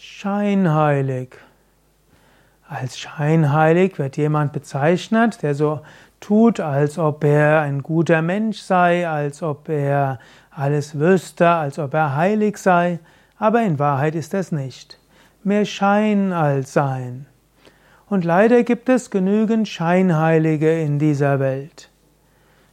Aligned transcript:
Scheinheilig. 0.00 1.30
Als 2.68 3.00
scheinheilig 3.00 3.98
wird 3.98 4.16
jemand 4.16 4.52
bezeichnet, 4.52 5.42
der 5.42 5.56
so 5.56 5.80
tut, 6.20 6.60
als 6.60 7.00
ob 7.00 7.24
er 7.24 7.62
ein 7.62 7.82
guter 7.82 8.22
Mensch 8.22 8.58
sei, 8.58 9.08
als 9.08 9.42
ob 9.42 9.68
er 9.68 10.20
alles 10.52 11.00
wüsste, 11.00 11.48
als 11.48 11.80
ob 11.80 11.94
er 11.94 12.14
heilig 12.14 12.58
sei, 12.58 13.00
aber 13.38 13.62
in 13.62 13.80
Wahrheit 13.80 14.14
ist 14.14 14.34
das 14.34 14.52
nicht. 14.52 15.00
Mehr 15.42 15.64
Schein 15.64 16.32
als 16.32 16.72
Sein. 16.72 17.26
Und 18.08 18.24
leider 18.24 18.62
gibt 18.62 18.88
es 18.88 19.10
genügend 19.10 19.66
Scheinheilige 19.66 20.80
in 20.80 21.00
dieser 21.00 21.40
Welt. 21.40 21.90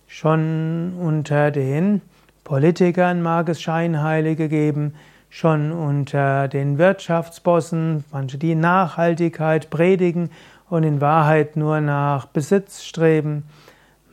Schon 0.06 0.94
unter 1.00 1.50
den 1.50 2.04
Politikern 2.44 3.24
mag 3.24 3.50
es 3.50 3.64
Scheinheilige 3.64 4.48
geben, 4.48 4.94
schon 5.36 5.74
unter 5.74 6.48
den 6.48 6.78
Wirtschaftsbossen, 6.78 8.06
manche, 8.10 8.38
die 8.38 8.56
Nachhaltigkeit 8.56 9.70
predigen 9.70 10.30
und 10.70 10.84
in 10.84 11.02
Wahrheit 11.02 11.58
nur 11.58 11.82
nach 11.82 12.26
Besitz 12.28 12.86
streben, 12.86 13.44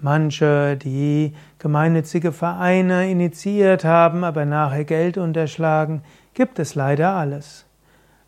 manche, 0.00 0.76
die 0.76 1.32
gemeinnützige 1.60 2.32
Vereine 2.32 3.08
initiiert 3.08 3.84
haben, 3.84 4.24
aber 4.24 4.44
nachher 4.44 4.82
Geld 4.82 5.16
unterschlagen, 5.16 6.02
gibt 6.34 6.58
es 6.58 6.74
leider 6.74 7.10
alles. 7.10 7.66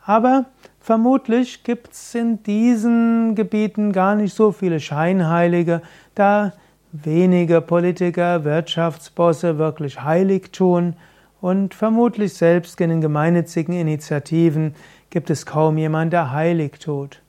Aber 0.06 0.44
vermutlich 0.78 1.64
gibt 1.64 1.94
es 1.94 2.14
in 2.14 2.44
diesen 2.44 3.34
Gebieten 3.34 3.90
gar 3.90 4.14
nicht 4.14 4.36
so 4.36 4.52
viele 4.52 4.78
Scheinheilige, 4.78 5.82
da 6.14 6.52
wenige 6.92 7.60
Politiker, 7.60 8.44
Wirtschaftsbosse 8.44 9.58
wirklich 9.58 10.00
heilig 10.00 10.52
tun 10.52 10.94
und 11.44 11.74
vermutlich 11.74 12.32
selbst 12.32 12.80
in 12.80 12.88
den 12.88 13.02
gemeinnützigen 13.02 13.74
Initiativen 13.74 14.74
gibt 15.10 15.28
es 15.28 15.44
kaum 15.44 15.76
jemand, 15.76 16.14
der 16.14 16.32
heilig 16.32 16.78
tut. 16.78 17.20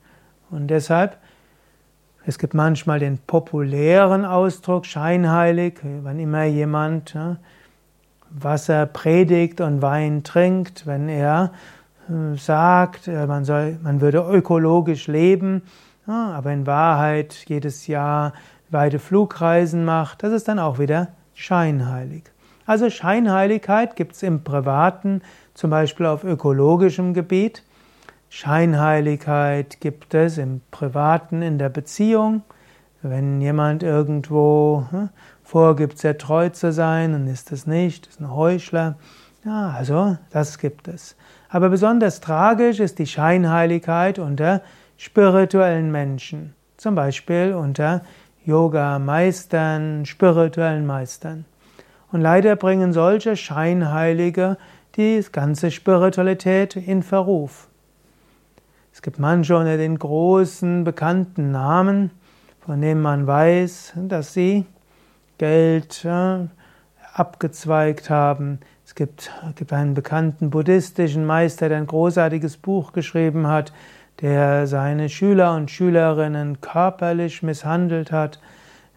Und 0.49 0.67
deshalb, 0.67 1.17
es 2.25 2.39
gibt 2.39 2.53
manchmal 2.53 2.99
den 2.99 3.17
populären 3.17 4.23
Ausdruck 4.23 4.85
scheinheilig, 4.85 5.81
wenn 5.83 6.17
immer 6.17 6.45
jemand 6.45 7.13
ja, 7.13 7.35
Wasser 8.29 8.85
predigt 8.85 9.59
und 9.59 9.81
Wein 9.81 10.23
trinkt, 10.23 10.87
wenn 10.87 11.09
er 11.09 11.51
äh, 12.07 12.37
sagt, 12.37 13.09
äh, 13.09 13.27
man, 13.27 13.43
soll, 13.43 13.77
man 13.83 13.99
würde 13.99 14.19
ökologisch 14.19 15.07
leben, 15.07 15.61
ja, 16.07 16.31
aber 16.31 16.53
in 16.53 16.65
Wahrheit 16.65 17.43
jedes 17.47 17.87
Jahr 17.87 18.31
weite 18.69 18.99
Flugreisen 18.99 19.83
macht, 19.83 20.23
das 20.23 20.31
ist 20.31 20.47
dann 20.47 20.59
auch 20.59 20.79
wieder 20.79 21.09
scheinheilig. 21.33 22.31
Also 22.65 22.89
Scheinheiligkeit 22.89 23.95
gibt 23.95 24.15
es 24.15 24.23
im 24.23 24.43
Privaten, 24.43 25.21
zum 25.53 25.69
Beispiel 25.69 26.07
auf 26.07 26.23
ökologischem 26.23 27.13
Gebiet. 27.13 27.63
Scheinheiligkeit 28.29 29.79
gibt 29.79 30.13
es 30.13 30.37
im 30.37 30.61
Privaten, 30.71 31.41
in 31.41 31.59
der 31.59 31.69
Beziehung. 31.69 32.41
Wenn 33.01 33.39
jemand 33.39 33.83
irgendwo 33.83 34.85
hm, 34.89 35.09
vorgibt, 35.43 35.99
sehr 35.99 36.17
treu 36.17 36.49
zu 36.49 36.71
sein, 36.71 37.11
dann 37.13 37.27
ist 37.27 37.51
es 37.51 37.67
nicht, 37.67 38.07
ist 38.07 38.19
ein 38.19 38.33
Heuchler. 38.33 38.95
Ja, 39.45 39.69
also 39.69 40.17
das 40.31 40.57
gibt 40.57 40.87
es. 40.87 41.15
Aber 41.49 41.69
besonders 41.69 42.19
tragisch 42.19 42.79
ist 42.79 42.97
die 42.97 43.05
Scheinheiligkeit 43.05 44.17
unter 44.17 44.61
spirituellen 44.97 45.91
Menschen, 45.91 46.55
zum 46.77 46.95
Beispiel 46.95 47.53
unter 47.53 48.01
Yoga-Meistern, 48.43 50.05
spirituellen 50.05 50.87
Meistern. 50.87 51.45
Und 52.15 52.21
leider 52.21 52.55
bringen 52.55 52.93
solche 52.93 53.35
Scheinheilige 53.35 54.55
die 54.95 55.21
ganze 55.33 55.69
Spiritualität 55.69 56.77
in 56.77 57.03
Verruf. 57.03 57.67
Es 58.93 59.01
gibt 59.01 59.19
manche 59.19 59.57
unter 59.57 59.75
den 59.75 59.99
großen 59.99 60.85
bekannten 60.85 61.51
Namen, 61.51 62.11
von 62.65 62.79
denen 62.79 63.01
man 63.01 63.27
weiß, 63.27 63.95
dass 64.07 64.33
sie 64.33 64.65
Geld 65.39 66.05
äh, 66.05 66.47
abgezweigt 67.13 68.09
haben. 68.09 68.61
Es 68.85 68.95
gibt, 68.95 69.29
gibt 69.55 69.73
einen 69.73 69.93
bekannten 69.93 70.51
buddhistischen 70.51 71.25
Meister, 71.25 71.67
der 71.67 71.79
ein 71.79 71.87
großartiges 71.87 72.55
Buch 72.55 72.93
geschrieben 72.93 73.47
hat, 73.47 73.73
der 74.21 74.67
seine 74.67 75.09
Schüler 75.09 75.53
und 75.53 75.69
Schülerinnen 75.69 76.61
körperlich 76.61 77.43
misshandelt 77.43 78.13
hat 78.13 78.39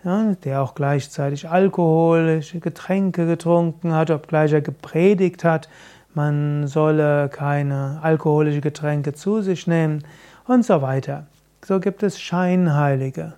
ja, 0.08 0.34
der 0.42 0.62
auch 0.62 0.74
gleichzeitig 0.74 1.48
alkoholische 1.48 2.60
Getränke 2.60 3.26
getrunken 3.26 3.92
hat, 3.92 4.10
obgleich 4.10 4.52
er 4.52 4.62
gepredigt 4.62 5.44
hat, 5.44 5.69
man 6.14 6.66
solle 6.66 7.28
keine 7.28 8.00
alkoholischen 8.02 8.62
Getränke 8.62 9.12
zu 9.12 9.42
sich 9.42 9.66
nehmen 9.66 10.02
und 10.47 10.64
so 10.64 10.80
weiter. 10.80 11.26
So 11.64 11.78
gibt 11.78 12.02
es 12.02 12.18
Scheinheilige. 12.20 13.34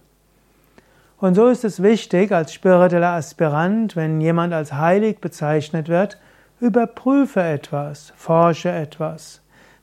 Und 1.18 1.34
so 1.34 1.48
ist 1.48 1.64
es 1.64 1.82
wichtig 1.82 2.32
als 2.32 2.54
spiritueller 2.54 3.10
Aspirant, 3.10 3.96
wenn 3.96 4.20
jemand 4.20 4.54
als 4.54 4.72
heilig 4.72 5.20
bezeichnet 5.20 5.88
wird, 5.88 6.18
überprüfe 6.60 7.42
etwas, 7.42 8.12
forsche 8.16 8.70
etwas. 8.70 9.40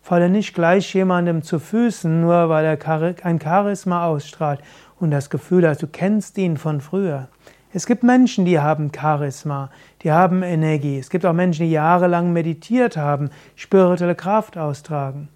Falle 0.07 0.29
nicht 0.29 0.53
gleich 0.53 0.93
jemandem 0.93 1.41
zu 1.41 1.59
Füßen, 1.59 2.21
nur 2.21 2.47
weil 2.47 2.63
er 2.63 3.25
ein 3.25 3.41
Charisma 3.41 4.05
ausstrahlt 4.05 4.61
und 5.01 5.11
das 5.11 5.29
Gefühl 5.29 5.67
hast, 5.67 5.83
du 5.83 5.87
kennst 5.87 6.37
ihn 6.37 6.55
von 6.55 6.79
früher. 6.79 7.27
Es 7.73 7.85
gibt 7.85 8.03
Menschen, 8.03 8.45
die 8.45 8.57
haben 8.57 8.89
Charisma, 8.97 9.69
die 10.03 10.13
haben 10.13 10.43
Energie. 10.43 10.97
Es 10.97 11.09
gibt 11.09 11.25
auch 11.25 11.33
Menschen, 11.33 11.65
die 11.65 11.73
jahrelang 11.73 12.31
meditiert 12.31 12.95
haben, 12.95 13.31
spirituelle 13.57 14.15
Kraft 14.15 14.57
austragen. 14.57 15.27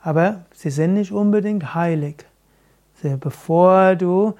Aber 0.00 0.44
sie 0.54 0.70
sind 0.70 0.94
nicht 0.94 1.10
unbedingt 1.10 1.74
heilig. 1.74 2.26
Bevor 3.18 3.96
du 3.96 4.34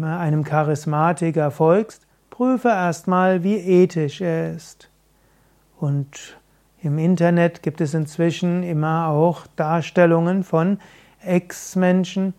einem 0.00 0.42
Charismatiker 0.42 1.52
folgst, 1.52 2.08
prüfe 2.28 2.70
erstmal, 2.70 3.44
wie 3.44 3.54
ethisch 3.54 4.20
er 4.20 4.52
ist. 4.56 4.90
Und 5.78 6.41
im 6.82 6.98
Internet 6.98 7.62
gibt 7.62 7.80
es 7.80 7.94
inzwischen 7.94 8.64
immer 8.64 9.06
auch 9.08 9.46
Darstellungen 9.56 10.42
von 10.42 10.78
Ex-Menschen, 11.24 12.34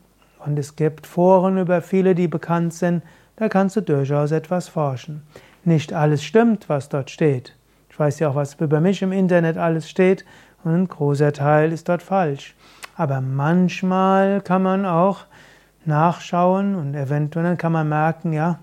und 0.46 0.60
es 0.60 0.76
gibt 0.76 1.08
Foren 1.08 1.58
über 1.58 1.82
viele, 1.82 2.16
die 2.16 2.28
bekannt 2.28 2.74
sind, 2.74 3.02
da 3.38 3.48
kannst 3.48 3.78
du 3.78 3.82
durchaus 3.82 4.32
etwas 4.32 4.68
forschen. 4.68 5.24
Nicht 5.64 5.94
alles 5.94 6.24
stimmt, 6.24 6.68
was 6.68 6.90
dort 6.90 7.10
steht. 7.10 7.56
Ich 7.90 7.98
weiß 7.98 8.20
ja 8.20 8.30
auch, 8.30 8.36
was 8.36 8.56
über 8.56 8.82
mich 8.82 9.02
im 9.02 9.14
Internet 9.14 9.58
alles 9.58 9.90
steht 9.90 10.26
und 10.66 10.74
ein 10.74 10.88
großer 10.90 11.32
Teil 11.32 11.72
ist 11.72 11.88
dort 11.88 12.04
falsch. 12.04 12.56
Aber 12.98 13.22
manchmal 13.22 14.42
kann 14.42 14.64
man 14.64 14.86
auch 14.86 15.26
nachschauen 15.86 16.76
und 16.76 16.94
eventuell 16.94 17.56
kann 17.56 17.72
man 17.72 17.88
merken, 17.88 18.34
ja, 18.34 18.60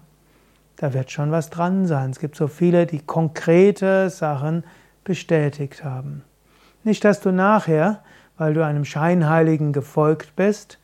da 0.77 0.93
wird 0.93 1.11
schon 1.11 1.31
was 1.31 1.49
dran 1.49 1.87
sein. 1.87 2.11
Es 2.11 2.19
gibt 2.19 2.37
so 2.37 2.47
viele, 2.47 2.87
die 2.87 3.01
konkrete 3.01 4.11
Sachen 4.11 4.65
bestätigt 5.05 5.85
haben. 5.85 6.23
Nicht, 6.85 7.05
dass 7.05 7.21
du 7.21 7.31
nachher, 7.31 8.03
weil 8.39 8.55
du 8.55 8.65
einem 8.65 8.85
Scheinheiligen 8.85 9.73
gefolgt 9.73 10.35
bist, 10.37 10.79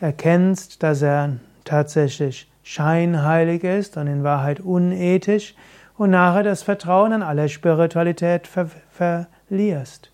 erkennst, 0.00 0.82
dass 0.82 1.02
er 1.02 1.36
tatsächlich 1.64 2.50
scheinheilig 2.62 3.64
ist 3.64 3.96
und 3.96 4.06
in 4.06 4.22
Wahrheit 4.22 4.60
unethisch 4.60 5.54
und 5.96 6.10
nachher 6.10 6.42
das 6.42 6.62
Vertrauen 6.62 7.12
an 7.12 7.22
aller 7.22 7.48
Spiritualität 7.48 8.46
ver 8.46 8.70
verlierst. 8.90 10.10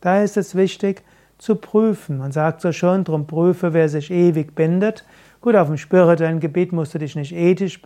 Daher 0.00 0.24
ist 0.24 0.36
es 0.36 0.54
wichtig 0.54 1.02
zu 1.38 1.56
prüfen. 1.56 2.18
Man 2.18 2.32
sagt 2.32 2.60
so 2.60 2.72
schon, 2.72 3.04
drum 3.04 3.26
prüfe, 3.26 3.72
wer 3.74 3.88
sich 3.88 4.10
ewig 4.10 4.54
bindet. 4.54 5.04
Gut, 5.40 5.54
auf 5.54 5.68
dem 5.68 5.76
spirituellen 5.76 6.40
Gebiet 6.40 6.72
musst 6.72 6.94
du 6.94 6.98
dich 6.98 7.14
nicht 7.14 7.32
ethisch 7.32 7.80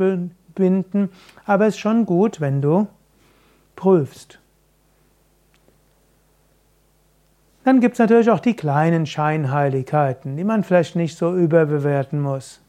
binden, 0.55 1.11
aber 1.45 1.67
es 1.67 1.75
ist 1.75 1.81
schon 1.81 2.07
gut, 2.07 2.41
wenn 2.41 2.63
du 2.63 2.87
prüfst. 3.77 4.42
Dann 7.65 7.81
gibt 7.81 7.95
es 7.95 7.99
natürlich 8.01 8.31
auch 8.31 8.41
die 8.41 8.57
kleinen 8.57 9.07
Scheinheiligkeiten, 9.07 10.37
die 10.37 10.43
man 10.43 10.65
vielleicht 10.65 10.97
nicht 10.97 11.17
so 11.17 11.35
überbewerten 11.35 12.21
muss. 12.21 12.61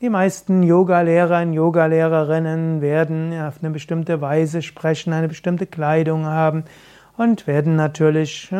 Die 0.00 0.10
meisten 0.10 0.64
Yogalehrer 0.64 1.42
und 1.42 1.52
Yogalehrerinnen 1.52 2.80
werden 2.80 3.32
auf 3.40 3.60
eine 3.62 3.70
bestimmte 3.70 4.20
Weise 4.20 4.60
sprechen, 4.60 5.12
eine 5.12 5.28
bestimmte 5.28 5.66
Kleidung 5.66 6.26
haben 6.26 6.64
und 7.16 7.46
werden 7.46 7.76
natürlich 7.76 8.52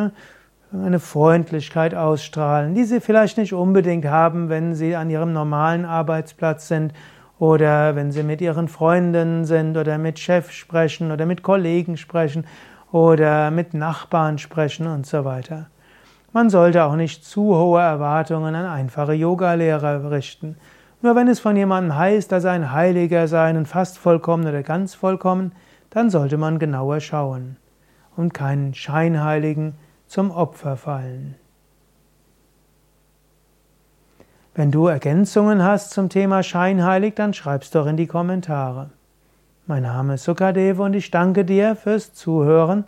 eine 0.73 1.01
Freundlichkeit 1.01 1.95
ausstrahlen, 1.95 2.75
die 2.75 2.85
sie 2.85 3.01
vielleicht 3.01 3.37
nicht 3.37 3.53
unbedingt 3.53 4.07
haben, 4.07 4.49
wenn 4.49 4.75
sie 4.75 4.95
an 4.95 5.11
ihrem 5.11 5.33
normalen 5.33 5.85
Arbeitsplatz 5.85 6.69
sind 6.69 6.93
oder 7.41 7.97
wenn 7.97 8.13
sie 8.13 8.23
mit 8.23 8.41
ihren 8.41 8.69
Freundinnen 8.69 9.45
sind 9.45 9.77
oder 9.77 9.99
mit 9.99 10.21
Chef 10.21 10.53
sprechen 10.53 11.11
oder 11.11 11.27
mit 11.27 11.43
Kollegen 11.43 11.97
sprechen 11.97 12.47
oder 12.95 13.51
mit 13.51 13.75
Nachbarn 13.75 14.39
sprechen 14.39 14.87
und 14.87 15.05
so 15.05 15.25
weiter. 15.25 15.67
Man 16.33 16.49
sollte 16.49 16.85
auch 16.85 16.95
nicht 16.95 17.25
zu 17.25 17.57
hohe 17.57 17.81
Erwartungen 17.81 18.55
an 18.55 18.67
einfache 18.67 19.15
Yogalehrer 19.15 20.13
richten. 20.13 20.57
Nur 21.03 21.17
wenn 21.17 21.27
es 21.27 21.41
von 21.41 21.57
jemandem 21.57 21.97
heißt, 21.97 22.31
dass 22.31 22.45
er 22.45 22.53
ein 22.53 22.71
Heiliger 22.71 23.27
sei 23.27 23.51
und 23.51 23.67
fast 23.67 23.99
vollkommen 23.99 24.47
oder 24.47 24.63
ganz 24.63 24.95
vollkommen, 24.95 25.51
dann 25.91 26.09
sollte 26.09 26.37
man 26.37 26.61
genauer 26.61 27.01
schauen 27.01 27.57
und 28.15 28.33
keinen 28.33 28.75
Scheinheiligen 28.75 29.75
zum 30.07 30.31
Opfer 30.31 30.77
fallen. 30.77 31.35
Wenn 34.55 34.71
du 34.71 34.87
Ergänzungen 34.87 35.65
hast 35.65 35.91
zum 35.91 36.11
Thema 36.11 36.45
Scheinheilig, 36.45 37.17
dann 37.17 37.35
schreib's 37.35 37.73
doch 37.73 37.87
in 37.87 37.97
die 37.97 38.07
Kommentare. 38.07 38.91
Mein 39.67 39.85
Name 39.85 40.17
ist 40.17 40.25
Sukadeva 40.25 40.85
und 40.85 40.93
ich 40.93 41.11
danke 41.11 41.43
dir 41.43 41.75
fürs 41.75 42.13
Zuhören. 42.13 42.85